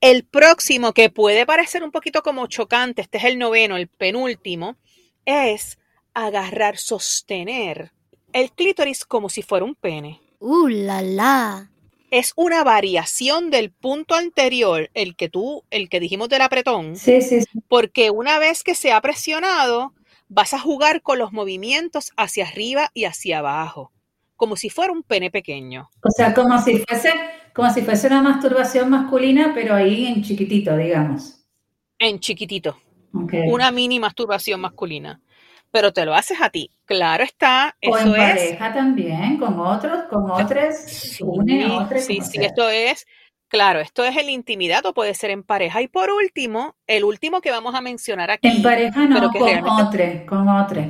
El 0.00 0.24
próximo, 0.24 0.94
que 0.94 1.10
puede 1.10 1.44
parecer 1.44 1.84
un 1.84 1.90
poquito 1.90 2.22
como 2.22 2.46
chocante, 2.46 3.02
este 3.02 3.18
es 3.18 3.24
el 3.24 3.38
noveno, 3.38 3.76
el 3.76 3.88
penúltimo, 3.88 4.78
es 5.26 5.78
agarrar, 6.14 6.78
sostener 6.78 7.92
el 8.32 8.50
clítoris 8.52 9.04
como 9.04 9.28
si 9.28 9.42
fuera 9.42 9.66
un 9.66 9.74
pene. 9.74 10.22
¡Uh, 10.38 10.68
la, 10.68 11.02
la! 11.02 11.69
Es 12.10 12.32
una 12.36 12.64
variación 12.64 13.50
del 13.50 13.70
punto 13.70 14.14
anterior, 14.14 14.90
el 14.94 15.16
que 15.16 15.28
tú, 15.28 15.64
el 15.70 15.88
que 15.88 16.00
dijimos 16.00 16.28
del 16.28 16.42
apretón, 16.42 16.96
Sí, 16.96 17.20
sí, 17.22 17.40
sí. 17.42 17.60
porque 17.68 18.10
una 18.10 18.38
vez 18.38 18.62
que 18.64 18.74
se 18.74 18.92
ha 18.92 19.00
presionado, 19.00 19.94
vas 20.28 20.52
a 20.54 20.58
jugar 20.58 21.02
con 21.02 21.18
los 21.18 21.32
movimientos 21.32 22.12
hacia 22.16 22.46
arriba 22.46 22.90
y 22.94 23.04
hacia 23.04 23.38
abajo, 23.38 23.92
como 24.36 24.56
si 24.56 24.70
fuera 24.70 24.92
un 24.92 25.02
pene 25.02 25.30
pequeño. 25.30 25.90
O 26.04 26.10
sea, 26.10 26.34
como 26.34 26.60
si 26.62 26.78
fuese, 26.78 27.12
como 27.54 27.72
si 27.72 27.82
fuese 27.82 28.06
una 28.08 28.22
masturbación 28.22 28.90
masculina, 28.90 29.52
pero 29.54 29.74
ahí 29.74 30.06
en 30.06 30.22
chiquitito, 30.22 30.76
digamos. 30.76 31.44
En 31.98 32.18
chiquitito, 32.18 32.76
Ok. 33.12 33.34
una 33.48 33.70
mini 33.70 34.00
masturbación 34.00 34.60
masculina. 34.60 35.20
Pero 35.70 35.92
te 35.92 36.04
lo 36.04 36.14
haces 36.14 36.40
a 36.40 36.50
ti. 36.50 36.70
Claro 36.84 37.22
está, 37.22 37.76
O 37.88 37.96
en 37.96 38.08
es. 38.08 38.16
pareja 38.16 38.72
también, 38.74 39.38
con 39.38 39.58
otros, 39.60 40.04
con 40.10 40.30
otros, 40.30 40.76
Sí, 40.76 41.22
une 41.24 41.64
a 41.64 41.72
otros, 41.84 42.02
sí, 42.04 42.20
sí, 42.22 42.38
sea. 42.38 42.46
esto 42.48 42.68
es, 42.68 43.06
claro, 43.48 43.78
esto 43.80 44.04
es 44.04 44.16
en 44.16 44.28
intimidad 44.30 44.84
o 44.86 44.92
puede 44.94 45.14
ser 45.14 45.30
en 45.30 45.44
pareja. 45.44 45.80
Y 45.82 45.88
por 45.88 46.10
último, 46.10 46.74
el 46.88 47.04
último 47.04 47.40
que 47.40 47.50
vamos 47.52 47.74
a 47.76 47.80
mencionar 47.80 48.30
aquí, 48.32 48.48
En 48.48 48.62
pareja 48.62 49.06
no, 49.06 49.14
pero 49.14 49.30
que 49.30 49.38
con 49.38 49.48
realmente- 49.48 49.82
otro, 49.82 50.26
con 50.26 50.48
otro. 50.48 50.84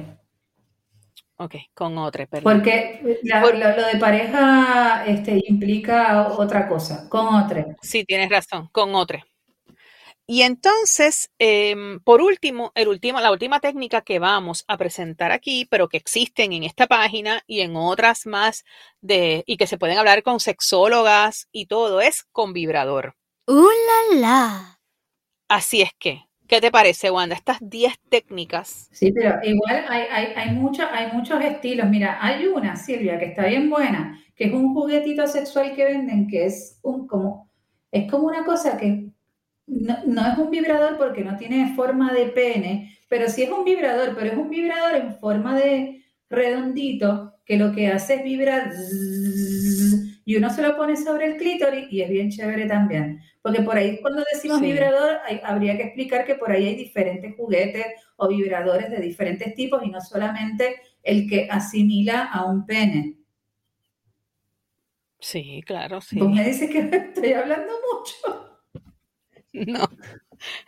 ok, 1.36 1.54
con 1.74 1.98
otra, 1.98 2.26
perdón. 2.26 2.52
Porque 2.54 3.18
la- 3.24 3.42
Por- 3.42 3.58
lo, 3.58 3.76
lo 3.76 3.86
de 3.86 3.96
pareja 3.98 5.04
este, 5.06 5.42
implica 5.46 6.28
otra 6.28 6.66
cosa, 6.68 7.06
con 7.10 7.34
otro. 7.34 7.66
Sí, 7.82 8.04
tienes 8.04 8.30
razón, 8.30 8.68
con 8.72 8.94
otra. 8.94 9.24
Y 10.32 10.42
entonces, 10.42 11.32
em, 11.40 11.98
por 12.04 12.22
último, 12.22 12.70
el 12.76 12.86
último, 12.86 13.18
la 13.20 13.32
última 13.32 13.58
técnica 13.58 14.02
que 14.02 14.20
vamos 14.20 14.64
a 14.68 14.76
presentar 14.78 15.32
aquí, 15.32 15.66
pero 15.68 15.88
que 15.88 15.96
existen 15.96 16.52
en 16.52 16.62
esta 16.62 16.86
página 16.86 17.42
y 17.48 17.62
en 17.62 17.74
otras 17.74 18.26
más 18.26 18.62
de, 19.00 19.42
y 19.44 19.56
que 19.56 19.66
se 19.66 19.76
pueden 19.76 19.98
hablar 19.98 20.22
con 20.22 20.38
sexólogas 20.38 21.48
y 21.50 21.66
todo, 21.66 22.00
es 22.00 22.22
con 22.30 22.52
vibrador. 22.52 23.16
¡Uh, 23.48 23.64
la, 24.12 24.20
la! 24.20 24.80
Así 25.48 25.82
es 25.82 25.90
que, 25.98 26.22
¿qué 26.46 26.60
te 26.60 26.70
parece, 26.70 27.10
Wanda? 27.10 27.34
Estas 27.34 27.58
10 27.60 27.94
técnicas. 28.08 28.88
Sí, 28.92 29.10
pero 29.10 29.34
igual 29.42 29.84
hay, 29.88 30.02
hay, 30.12 30.26
hay, 30.36 30.54
mucho- 30.54 30.86
hay 30.92 31.10
muchos 31.10 31.42
estilos. 31.42 31.88
Mira, 31.88 32.24
hay 32.24 32.46
una, 32.46 32.76
Silvia, 32.76 33.18
que 33.18 33.24
está 33.24 33.46
bien 33.46 33.68
buena, 33.68 34.16
que 34.36 34.44
es 34.44 34.52
un 34.52 34.74
juguetito 34.74 35.26
sexual 35.26 35.74
que 35.74 35.86
venden, 35.86 36.28
que 36.28 36.44
es 36.46 36.78
un 36.82 37.08
como, 37.08 37.50
es 37.90 38.08
como 38.08 38.28
una 38.28 38.44
cosa 38.44 38.76
que 38.78 39.10
no, 39.70 39.98
no 40.06 40.26
es 40.32 40.38
un 40.38 40.50
vibrador 40.50 40.98
porque 40.98 41.24
no 41.24 41.36
tiene 41.36 41.74
forma 41.74 42.12
de 42.12 42.26
pene, 42.26 42.98
pero 43.08 43.28
sí 43.28 43.42
es 43.44 43.50
un 43.50 43.64
vibrador, 43.64 44.14
pero 44.16 44.30
es 44.32 44.36
un 44.38 44.50
vibrador 44.50 44.96
en 44.96 45.14
forma 45.18 45.56
de 45.58 46.04
redondito 46.28 47.34
que 47.44 47.56
lo 47.56 47.72
que 47.72 47.88
hace 47.88 48.14
es 48.16 48.24
vibrar 48.24 48.70
y 50.24 50.36
uno 50.36 50.50
se 50.50 50.62
lo 50.62 50.76
pone 50.76 50.96
sobre 50.96 51.26
el 51.26 51.36
clítoris 51.36 51.86
y 51.92 52.02
es 52.02 52.10
bien 52.10 52.30
chévere 52.30 52.66
también. 52.66 53.20
Porque 53.42 53.62
por 53.62 53.76
ahí 53.76 53.98
cuando 54.00 54.22
decimos 54.32 54.60
Sí. 54.60 54.66
vibrador, 54.66 55.18
hay- 55.26 55.40
habría 55.42 55.76
que 55.76 55.84
explicar 55.84 56.24
que 56.26 56.34
por 56.36 56.50
ahí 56.52 56.66
hay 56.66 56.76
diferentes 56.76 57.34
juguetes 57.36 57.86
o 58.16 58.28
vibradores 58.28 58.90
de 58.90 58.98
diferentes 59.00 59.54
tipos 59.54 59.82
y 59.84 59.90
no 59.90 60.00
solamente 60.00 60.76
el 61.02 61.28
que 61.28 61.48
asimila 61.50 62.24
a 62.24 62.44
un 62.44 62.66
pene. 62.66 63.16
Sí, 65.20 65.62
claro, 65.66 66.00
sí. 66.00 66.18
Vos 66.18 66.30
me 66.30 66.44
dices 66.44 66.70
que 66.70 66.78
estoy 66.96 67.32
hablando 67.32 67.72
mucho. 67.92 68.49
No, 69.66 69.88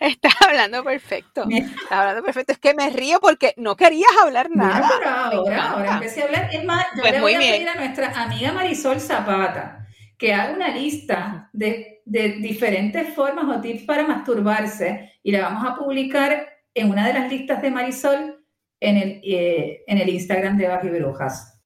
estás 0.01 0.33
hablando 0.47 0.83
perfecto. 0.85 1.45
Estás 1.49 1.93
hablando 1.93 2.23
perfecto. 2.25 2.53
Es 2.53 2.59
que 2.59 2.75
me 2.75 2.91
río 2.91 3.21
porque 3.21 3.55
no 3.57 3.77
querías 3.77 4.11
hablar 4.23 4.51
nada. 4.51 4.91
pero 4.99 5.11
ahora, 5.11 5.71
ahora 5.71 5.93
empecé 5.95 6.23
a 6.23 6.25
hablar. 6.27 6.49
Es 6.53 6.65
más, 6.65 6.87
yo 6.97 7.03
Pues 7.03 7.13
le 7.13 7.21
voy 7.21 7.35
a 7.35 7.39
bien. 7.39 7.53
pedir 7.55 7.69
a 7.69 7.75
nuestra 7.77 8.09
amiga 8.23 8.53
Marisol 8.53 9.01
Zapata 9.01 9.87
que 10.19 10.35
haga 10.35 10.53
una 10.55 10.69
lista 10.69 11.49
de, 11.53 12.03
de 12.05 12.29
diferentes 12.35 13.15
formas 13.15 13.57
o 13.57 13.61
tips 13.61 13.85
para 13.85 14.07
masturbarse 14.07 15.13
y 15.23 15.33
la 15.33 15.43
vamos 15.43 15.65
a 15.65 15.75
publicar 15.77 16.49
en 16.75 16.91
una 16.91 17.07
de 17.07 17.15
las 17.15 17.31
listas 17.31 17.63
de 17.63 17.71
Marisol 17.71 18.45
en 18.81 18.97
el, 18.97 19.21
eh, 19.25 19.85
en 19.87 19.99
el 19.99 20.09
Instagram 20.09 20.57
de 20.59 20.69
Baji 20.69 20.89
Brujas. 20.91 21.61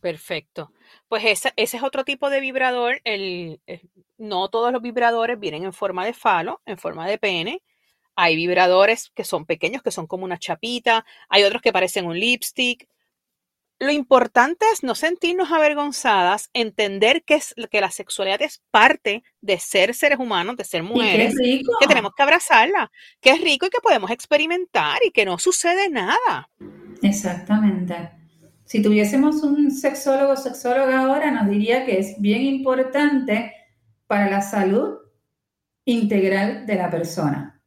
Perfecto. 0.00 0.72
Pues 1.08 1.24
esa- 1.24 1.52
ese 1.56 1.76
es 1.76 1.82
otro 1.82 2.04
tipo 2.04 2.30
de 2.30 2.40
vibrador. 2.40 3.00
El, 3.04 3.60
el- 3.66 3.82
no 4.20 4.48
todos 4.48 4.72
los 4.72 4.82
vibradores 4.82 5.40
vienen 5.40 5.64
en 5.64 5.72
forma 5.72 6.04
de 6.04 6.12
falo, 6.12 6.60
en 6.66 6.78
forma 6.78 7.08
de 7.08 7.18
pene. 7.18 7.62
Hay 8.14 8.36
vibradores 8.36 9.10
que 9.14 9.24
son 9.24 9.46
pequeños, 9.46 9.82
que 9.82 9.90
son 9.90 10.06
como 10.06 10.24
una 10.24 10.38
chapita. 10.38 11.04
Hay 11.28 11.42
otros 11.42 11.62
que 11.62 11.72
parecen 11.72 12.06
un 12.06 12.18
lipstick. 12.18 12.86
Lo 13.78 13.90
importante 13.90 14.66
es 14.74 14.82
no 14.82 14.94
sentirnos 14.94 15.50
avergonzadas, 15.50 16.50
entender 16.52 17.24
que, 17.24 17.36
es, 17.36 17.54
que 17.70 17.80
la 17.80 17.90
sexualidad 17.90 18.42
es 18.42 18.62
parte 18.70 19.22
de 19.40 19.58
ser 19.58 19.94
seres 19.94 20.18
humanos, 20.18 20.58
de 20.58 20.64
ser 20.64 20.82
mujeres, 20.82 21.34
rico. 21.34 21.72
que 21.80 21.86
tenemos 21.86 22.12
que 22.14 22.22
abrazarla, 22.22 22.92
que 23.22 23.30
es 23.30 23.40
rico 23.40 23.66
y 23.66 23.70
que 23.70 23.80
podemos 23.80 24.10
experimentar 24.10 24.98
y 25.02 25.10
que 25.12 25.24
no 25.24 25.38
sucede 25.38 25.88
nada. 25.88 26.50
Exactamente. 27.00 28.10
Si 28.66 28.82
tuviésemos 28.82 29.36
un 29.36 29.70
sexólogo 29.70 30.34
o 30.34 30.36
sexóloga 30.36 31.00
ahora, 31.00 31.30
nos 31.30 31.48
diría 31.48 31.86
que 31.86 31.98
es 31.98 32.20
bien 32.20 32.42
importante 32.42 33.54
para 34.10 34.28
la 34.28 34.42
salud 34.42 34.98
integral 35.84 36.66
de 36.66 36.74
la 36.74 36.90
persona. 36.90 37.62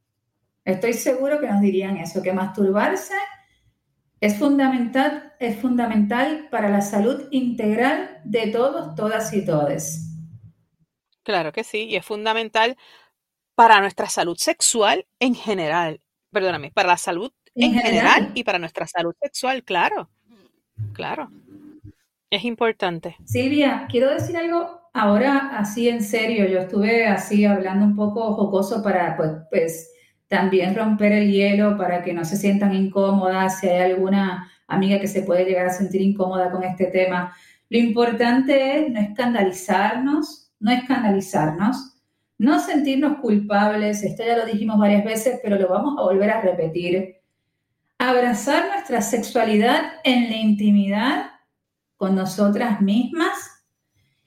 Estoy 0.65 0.91
seguro 0.91 1.39
que 1.39 1.47
nos 1.47 1.61
dirían 1.61 1.95
eso, 1.95 2.21
que 2.21 2.33
masturbarse 2.33 3.13
es 4.19 4.37
fundamental, 4.37 5.35
es 5.39 5.57
fundamental 5.57 6.49
para 6.51 6.67
la 6.67 6.81
salud 6.81 7.29
integral 7.31 8.19
de 8.25 8.47
todos, 8.47 8.93
todas 8.93 9.33
y 9.33 9.45
todes. 9.45 10.01
Claro 11.23 11.53
que 11.53 11.63
sí, 11.63 11.85
y 11.85 11.95
es 11.95 12.05
fundamental 12.05 12.75
para 13.55 13.79
nuestra 13.79 14.09
salud 14.09 14.35
sexual 14.35 15.07
en 15.19 15.35
general. 15.35 16.01
Perdóname, 16.29 16.71
para 16.73 16.89
la 16.89 16.97
salud 16.97 17.31
en, 17.55 17.73
general. 17.73 18.33
y 18.35 18.43
para 18.43 18.59
nuestra 18.59 18.85
salud 18.85 19.15
sexual, 19.21 19.63
claro. 19.63 20.09
Claro. 20.91 21.31
Es 22.33 22.45
importante. 22.45 23.15
Silvia, 23.25 23.85
quiero 23.87 24.09
decir 24.09 24.35
algo 24.35 24.89
ahora 24.91 25.51
así 25.55 25.87
en 25.87 26.01
serio. 26.01 26.47
Yo 26.47 26.61
estuve 26.61 27.05
así 27.05 27.45
hablando 27.45 27.85
un 27.85 27.95
poco 27.95 28.33
jocoso 28.33 28.81
para 28.81 29.15
pues, 29.15 29.31
pues 29.51 29.91
también 30.27 30.75
romper 30.75 31.11
el 31.11 31.31
hielo 31.31 31.77
para 31.77 32.01
que 32.01 32.11
no 32.11 32.25
se 32.25 32.35
sientan 32.35 32.73
incómodas, 32.73 33.59
si 33.59 33.67
hay 33.67 33.91
alguna 33.91 34.51
amiga 34.65 34.99
que 34.99 35.07
se 35.07 35.21
puede 35.21 35.45
llegar 35.45 35.67
a 35.67 35.73
sentir 35.73 36.01
incómoda 36.01 36.49
con 36.49 36.63
este 36.63 36.85
tema. 36.85 37.35
Lo 37.69 37.77
importante 37.77 38.79
es 38.79 38.89
no 38.91 38.99
escandalizarnos, 38.99 40.51
no 40.59 40.71
escandalizarnos, 40.71 42.01
no 42.39 42.59
sentirnos 42.59 43.19
culpables, 43.19 44.01
esto 44.01 44.23
ya 44.25 44.37
lo 44.37 44.47
dijimos 44.47 44.79
varias 44.79 45.05
veces, 45.05 45.39
pero 45.43 45.59
lo 45.59 45.69
vamos 45.69 45.99
a 45.99 46.01
volver 46.01 46.31
a 46.31 46.41
repetir. 46.41 47.17
Abrazar 47.99 48.69
nuestra 48.69 49.03
sexualidad 49.03 49.83
en 50.03 50.31
la 50.31 50.37
intimidad 50.37 51.33
nosotras 52.09 52.81
mismas 52.81 53.53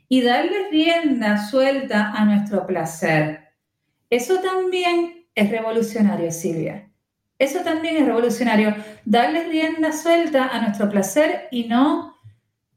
y 0.09 0.23
darle 0.23 0.69
rienda 0.71 1.49
suelta 1.49 2.13
a 2.13 2.25
nuestro 2.25 2.67
placer. 2.67 3.41
Eso 4.09 4.41
también 4.41 5.27
es 5.35 5.51
revolucionario, 5.51 6.31
Silvia. 6.31 6.91
Eso 7.39 7.61
también 7.61 7.97
es 7.97 8.07
revolucionario. 8.07 8.75
Darle 9.05 9.45
rienda 9.45 9.93
suelta 9.93 10.49
a 10.49 10.61
nuestro 10.63 10.89
placer 10.89 11.49
y 11.51 11.65
no 11.65 12.17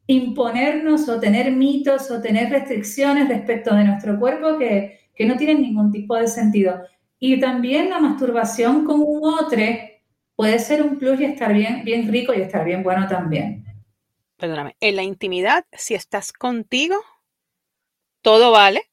imponernos 0.08 1.08
o 1.08 1.20
tener 1.20 1.52
mitos 1.52 2.10
o 2.10 2.20
tener 2.20 2.50
restricciones 2.50 3.30
respecto 3.30 3.76
de 3.76 3.84
nuestro 3.84 4.20
cuerpo 4.20 4.58
que, 4.58 4.98
no 5.20 5.36
tienen 5.36 5.62
ningún 5.62 5.92
tipo 5.92 6.16
de 6.16 6.28
sentido. 6.28 6.82
Y 7.20 7.40
también 7.42 7.90
la 7.90 8.00
masturbación 8.00 8.86
con 8.86 9.02
un 9.02 9.34
otro 9.34 9.62
puede 10.36 10.58
ser 10.60 10.82
un 10.82 10.98
plus 10.98 11.20
y 11.20 11.26
estar 11.26 11.54
bien, 11.54 11.84
bien 11.84 12.10
rico 12.10 12.34
y 12.34 12.40
estar 12.40 12.64
bien 12.64 12.84
bueno 12.84 13.06
también 13.06 13.69
perdóname, 14.40 14.76
en 14.80 14.96
la 14.96 15.04
intimidad, 15.04 15.66
si 15.74 15.94
estás 15.94 16.32
contigo, 16.32 16.96
todo 18.22 18.52
vale. 18.52 18.90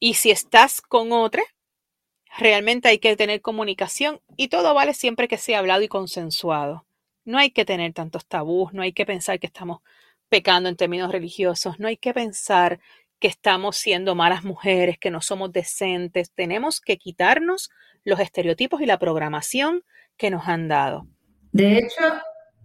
Y 0.00 0.14
si 0.14 0.30
estás 0.30 0.80
con 0.80 1.12
otra, 1.12 1.42
realmente 2.36 2.88
hay 2.88 2.98
que 2.98 3.16
tener 3.16 3.40
comunicación 3.40 4.20
y 4.36 4.48
todo 4.48 4.74
vale 4.74 4.94
siempre 4.94 5.28
que 5.28 5.38
sea 5.38 5.60
hablado 5.60 5.82
y 5.82 5.88
consensuado. 5.88 6.86
No 7.24 7.38
hay 7.38 7.50
que 7.50 7.64
tener 7.64 7.92
tantos 7.92 8.26
tabús, 8.26 8.72
no 8.72 8.82
hay 8.82 8.92
que 8.92 9.06
pensar 9.06 9.38
que 9.38 9.46
estamos 9.46 9.80
pecando 10.28 10.68
en 10.68 10.76
términos 10.76 11.12
religiosos, 11.12 11.78
no 11.78 11.88
hay 11.88 11.96
que 11.96 12.12
pensar 12.12 12.80
que 13.20 13.28
estamos 13.28 13.76
siendo 13.76 14.14
malas 14.14 14.44
mujeres, 14.44 14.98
que 14.98 15.10
no 15.10 15.20
somos 15.20 15.52
decentes. 15.52 16.30
Tenemos 16.32 16.80
que 16.80 16.98
quitarnos 16.98 17.70
los 18.02 18.20
estereotipos 18.20 18.80
y 18.80 18.86
la 18.86 18.98
programación 18.98 19.84
que 20.16 20.30
nos 20.30 20.48
han 20.48 20.68
dado. 20.68 21.06
De 21.52 21.78
hecho, 21.78 22.02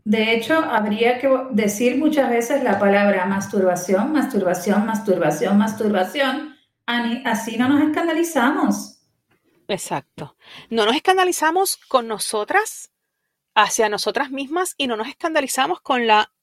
de 0.09 0.33
hecho, 0.33 0.55
habría 0.55 1.19
que 1.19 1.29
decir 1.51 1.95
muchas 1.99 2.31
veces 2.31 2.63
la 2.63 2.79
palabra 2.79 3.27
masturbación, 3.27 4.11
masturbación, 4.11 4.83
masturbación, 4.87 5.55
masturbación. 5.55 6.57
Así 7.25 7.57
no 7.59 7.69
nos 7.69 7.87
escandalizamos. 7.87 9.03
Exacto. 9.67 10.35
No 10.71 10.87
nos 10.87 10.95
escandalizamos 10.95 11.77
con 11.77 12.07
nosotras, 12.07 12.89
hacia 13.53 13.87
nosotras 13.87 14.31
mismas, 14.31 14.73
y 14.77 14.87
no 14.87 14.97
nos 14.97 15.09
escandalizamos 15.09 15.79
con 15.79 16.07
la, 16.07 16.33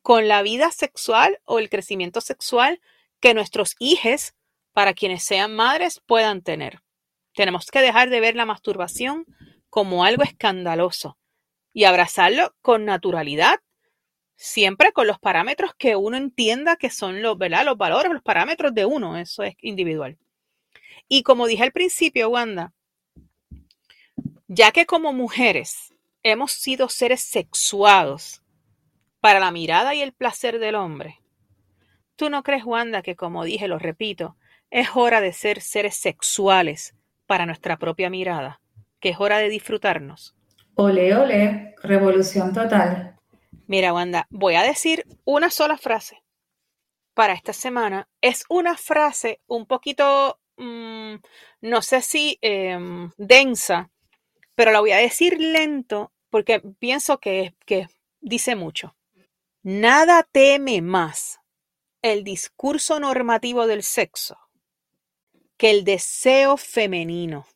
con 0.00 0.28
la 0.28 0.42
vida 0.42 0.70
sexual 0.70 1.40
o 1.46 1.58
el 1.58 1.70
crecimiento 1.70 2.20
sexual 2.20 2.80
que 3.18 3.34
nuestros 3.34 3.74
hijos, 3.80 4.34
para 4.72 4.94
quienes 4.94 5.24
sean 5.24 5.56
madres, 5.56 6.00
puedan 6.06 6.42
tener. 6.42 6.80
Tenemos 7.34 7.72
que 7.72 7.80
dejar 7.80 8.08
de 8.08 8.20
ver 8.20 8.36
la 8.36 8.46
masturbación 8.46 9.26
como 9.68 10.04
algo 10.04 10.22
escandaloso 10.22 11.18
y 11.74 11.84
abrazarlo 11.84 12.54
con 12.62 12.86
naturalidad, 12.86 13.60
siempre 14.36 14.92
con 14.92 15.06
los 15.08 15.18
parámetros 15.18 15.72
que 15.76 15.96
uno 15.96 16.16
entienda 16.16 16.76
que 16.76 16.88
son 16.88 17.20
los, 17.20 17.36
¿verdad? 17.36 17.66
los 17.66 17.76
valores, 17.76 18.12
los 18.12 18.22
parámetros 18.22 18.72
de 18.72 18.86
uno, 18.86 19.18
eso 19.18 19.42
es 19.42 19.54
individual. 19.60 20.16
Y 21.08 21.24
como 21.24 21.46
dije 21.46 21.64
al 21.64 21.72
principio, 21.72 22.30
Wanda, 22.30 22.72
ya 24.46 24.70
que 24.70 24.86
como 24.86 25.12
mujeres 25.12 25.92
hemos 26.22 26.52
sido 26.52 26.88
seres 26.88 27.20
sexuados 27.20 28.40
para 29.20 29.40
la 29.40 29.50
mirada 29.50 29.94
y 29.94 30.00
el 30.00 30.12
placer 30.12 30.60
del 30.60 30.76
hombre, 30.76 31.20
¿tú 32.14 32.30
no 32.30 32.44
crees, 32.44 32.64
Wanda, 32.64 33.02
que 33.02 33.16
como 33.16 33.44
dije, 33.44 33.66
lo 33.66 33.80
repito, 33.80 34.36
es 34.70 34.90
hora 34.94 35.20
de 35.20 35.32
ser 35.32 35.60
seres 35.60 35.96
sexuales 35.96 36.94
para 37.26 37.46
nuestra 37.46 37.78
propia 37.78 38.10
mirada, 38.10 38.60
que 39.00 39.10
es 39.10 39.16
hora 39.18 39.38
de 39.38 39.48
disfrutarnos? 39.48 40.36
Ole, 40.76 41.14
ole, 41.14 41.74
revolución 41.82 42.52
total. 42.52 43.16
Mira, 43.66 43.92
Wanda, 43.92 44.26
voy 44.30 44.56
a 44.56 44.62
decir 44.62 45.04
una 45.24 45.50
sola 45.50 45.78
frase 45.78 46.22
para 47.14 47.32
esta 47.32 47.52
semana. 47.52 48.08
Es 48.20 48.44
una 48.48 48.76
frase 48.76 49.40
un 49.46 49.66
poquito, 49.66 50.40
mm, 50.56 51.14
no 51.60 51.82
sé 51.82 52.00
si 52.02 52.38
em, 52.42 53.10
densa, 53.16 53.90
pero 54.54 54.72
la 54.72 54.80
voy 54.80 54.92
a 54.92 54.98
decir 54.98 55.40
lento 55.40 56.12
porque 56.28 56.60
pienso 56.78 57.18
que, 57.18 57.54
que 57.64 57.86
dice 58.20 58.56
mucho. 58.56 58.96
Nada 59.62 60.26
teme 60.30 60.82
más 60.82 61.40
el 62.02 62.24
discurso 62.24 63.00
normativo 63.00 63.66
del 63.66 63.82
sexo 63.82 64.36
que 65.56 65.70
el 65.70 65.84
deseo 65.84 66.56
femenino 66.56 67.46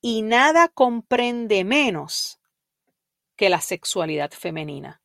y 0.00 0.22
nada 0.22 0.68
comprende 0.68 1.64
menos 1.64 2.40
que 3.36 3.48
la 3.48 3.60
sexualidad 3.60 4.30
femenina. 4.30 5.00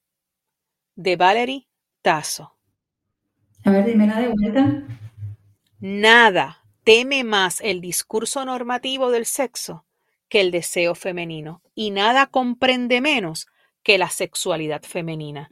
De 0.96 1.16
Valerie 1.16 1.68
Tasso. 2.02 2.56
A 3.64 3.72
ver, 3.72 3.86
dímela 3.86 4.20
de 4.20 4.28
vuelta. 4.28 4.84
Nada 5.80 6.64
teme 6.84 7.24
más 7.24 7.62
el 7.62 7.82
discurso 7.82 8.44
normativo 8.46 9.10
del 9.12 9.26
sexo 9.26 9.86
que 10.30 10.42
el 10.42 10.52
deseo 10.52 10.96
femenino 10.96 11.62
y 11.76 11.92
nada 11.92 12.28
comprende 12.28 13.02
menos 13.02 13.48
que 13.84 13.98
la 13.98 14.10
sexualidad 14.10 14.84
femenina. 14.84 15.52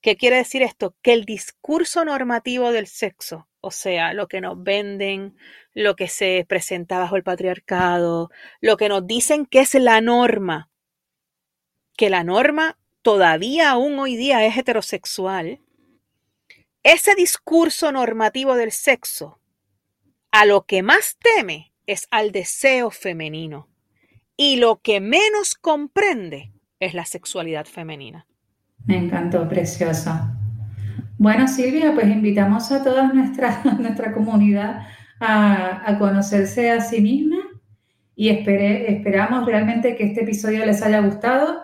¿Qué 0.00 0.16
quiere 0.16 0.36
decir 0.36 0.62
esto? 0.62 0.94
Que 1.02 1.12
el 1.12 1.24
discurso 1.24 2.04
normativo 2.04 2.70
del 2.72 2.86
sexo 2.86 3.48
o 3.66 3.72
sea, 3.72 4.12
lo 4.12 4.28
que 4.28 4.40
nos 4.40 4.62
venden, 4.62 5.36
lo 5.74 5.96
que 5.96 6.06
se 6.06 6.46
presenta 6.48 7.00
bajo 7.00 7.16
el 7.16 7.24
patriarcado, 7.24 8.30
lo 8.60 8.76
que 8.76 8.88
nos 8.88 9.04
dicen 9.08 9.44
que 9.44 9.58
es 9.58 9.74
la 9.74 10.00
norma, 10.00 10.70
que 11.96 12.08
la 12.08 12.22
norma 12.22 12.78
todavía 13.02 13.70
aún 13.70 13.98
hoy 13.98 14.14
día 14.14 14.46
es 14.46 14.56
heterosexual, 14.56 15.60
ese 16.84 17.16
discurso 17.16 17.90
normativo 17.90 18.54
del 18.54 18.70
sexo 18.70 19.40
a 20.30 20.46
lo 20.46 20.64
que 20.64 20.84
más 20.84 21.16
teme 21.18 21.72
es 21.86 22.06
al 22.12 22.30
deseo 22.30 22.92
femenino 22.92 23.68
y 24.36 24.56
lo 24.56 24.80
que 24.80 25.00
menos 25.00 25.56
comprende 25.56 26.52
es 26.78 26.94
la 26.94 27.04
sexualidad 27.04 27.66
femenina. 27.66 28.28
Me 28.84 28.96
encantó, 28.96 29.48
preciosa. 29.48 30.35
Bueno, 31.18 31.48
Silvia, 31.48 31.94
pues 31.94 32.08
invitamos 32.08 32.70
a 32.72 32.82
toda 32.84 33.12
nuestra, 33.12 33.62
nuestra 33.78 34.12
comunidad 34.12 34.86
a, 35.18 35.96
conocerse 35.98 36.70
a 36.70 36.80
sí 36.82 37.00
misma 37.00 37.38
y 38.14 38.28
esperamos 38.28 39.46
realmente 39.46 39.96
que 39.96 40.04
este 40.04 40.24
episodio 40.24 40.64
les 40.66 40.82
haya 40.82 41.00
gustado. 41.00 41.62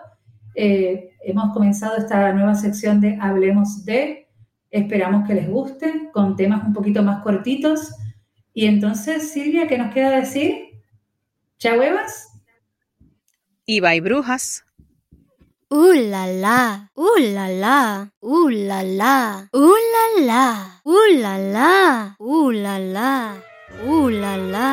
Eh, 0.55 1.11
hemos 1.23 1.53
comenzado 1.53 1.97
esta 1.97 2.31
nueva 2.33 2.55
sección 2.55 2.99
de 2.99 3.17
Hablemos 3.21 3.85
de. 3.85 4.27
Esperamos 4.71 5.27
que 5.27 5.35
les 5.35 5.47
guste, 5.47 6.09
con 6.11 6.35
temas 6.35 6.63
un 6.65 6.73
poquito 6.73 7.03
más 7.03 7.21
cortitos. 7.21 7.93
Y 8.53 8.65
entonces, 8.65 9.31
Silvia, 9.31 9.67
¿qué 9.67 9.77
nos 9.77 9.93
queda 9.93 10.11
decir? 10.11 10.81
¿Ya 11.59 11.77
huevas? 11.77 12.29
Y 13.65 13.79
bye, 13.79 14.01
brujas. 14.01 14.65
Ooh 15.75 15.93
la 16.11 16.27
la, 16.27 16.57
ooh 16.95 17.17
la 17.17 17.47
la, 17.49 18.05
ooh 18.21 18.49
la 18.69 18.83
la, 18.83 19.41
ooh 19.55 19.79
la 19.93 20.03
la, 20.29 20.43
ooh 20.85 21.07
la 21.23 21.33
la, 21.55 21.71
ooh 22.21 22.51
la 22.51 22.77
la, 22.77 23.33
ooh 23.81 24.07
la 24.21 24.35
la. 24.53 24.69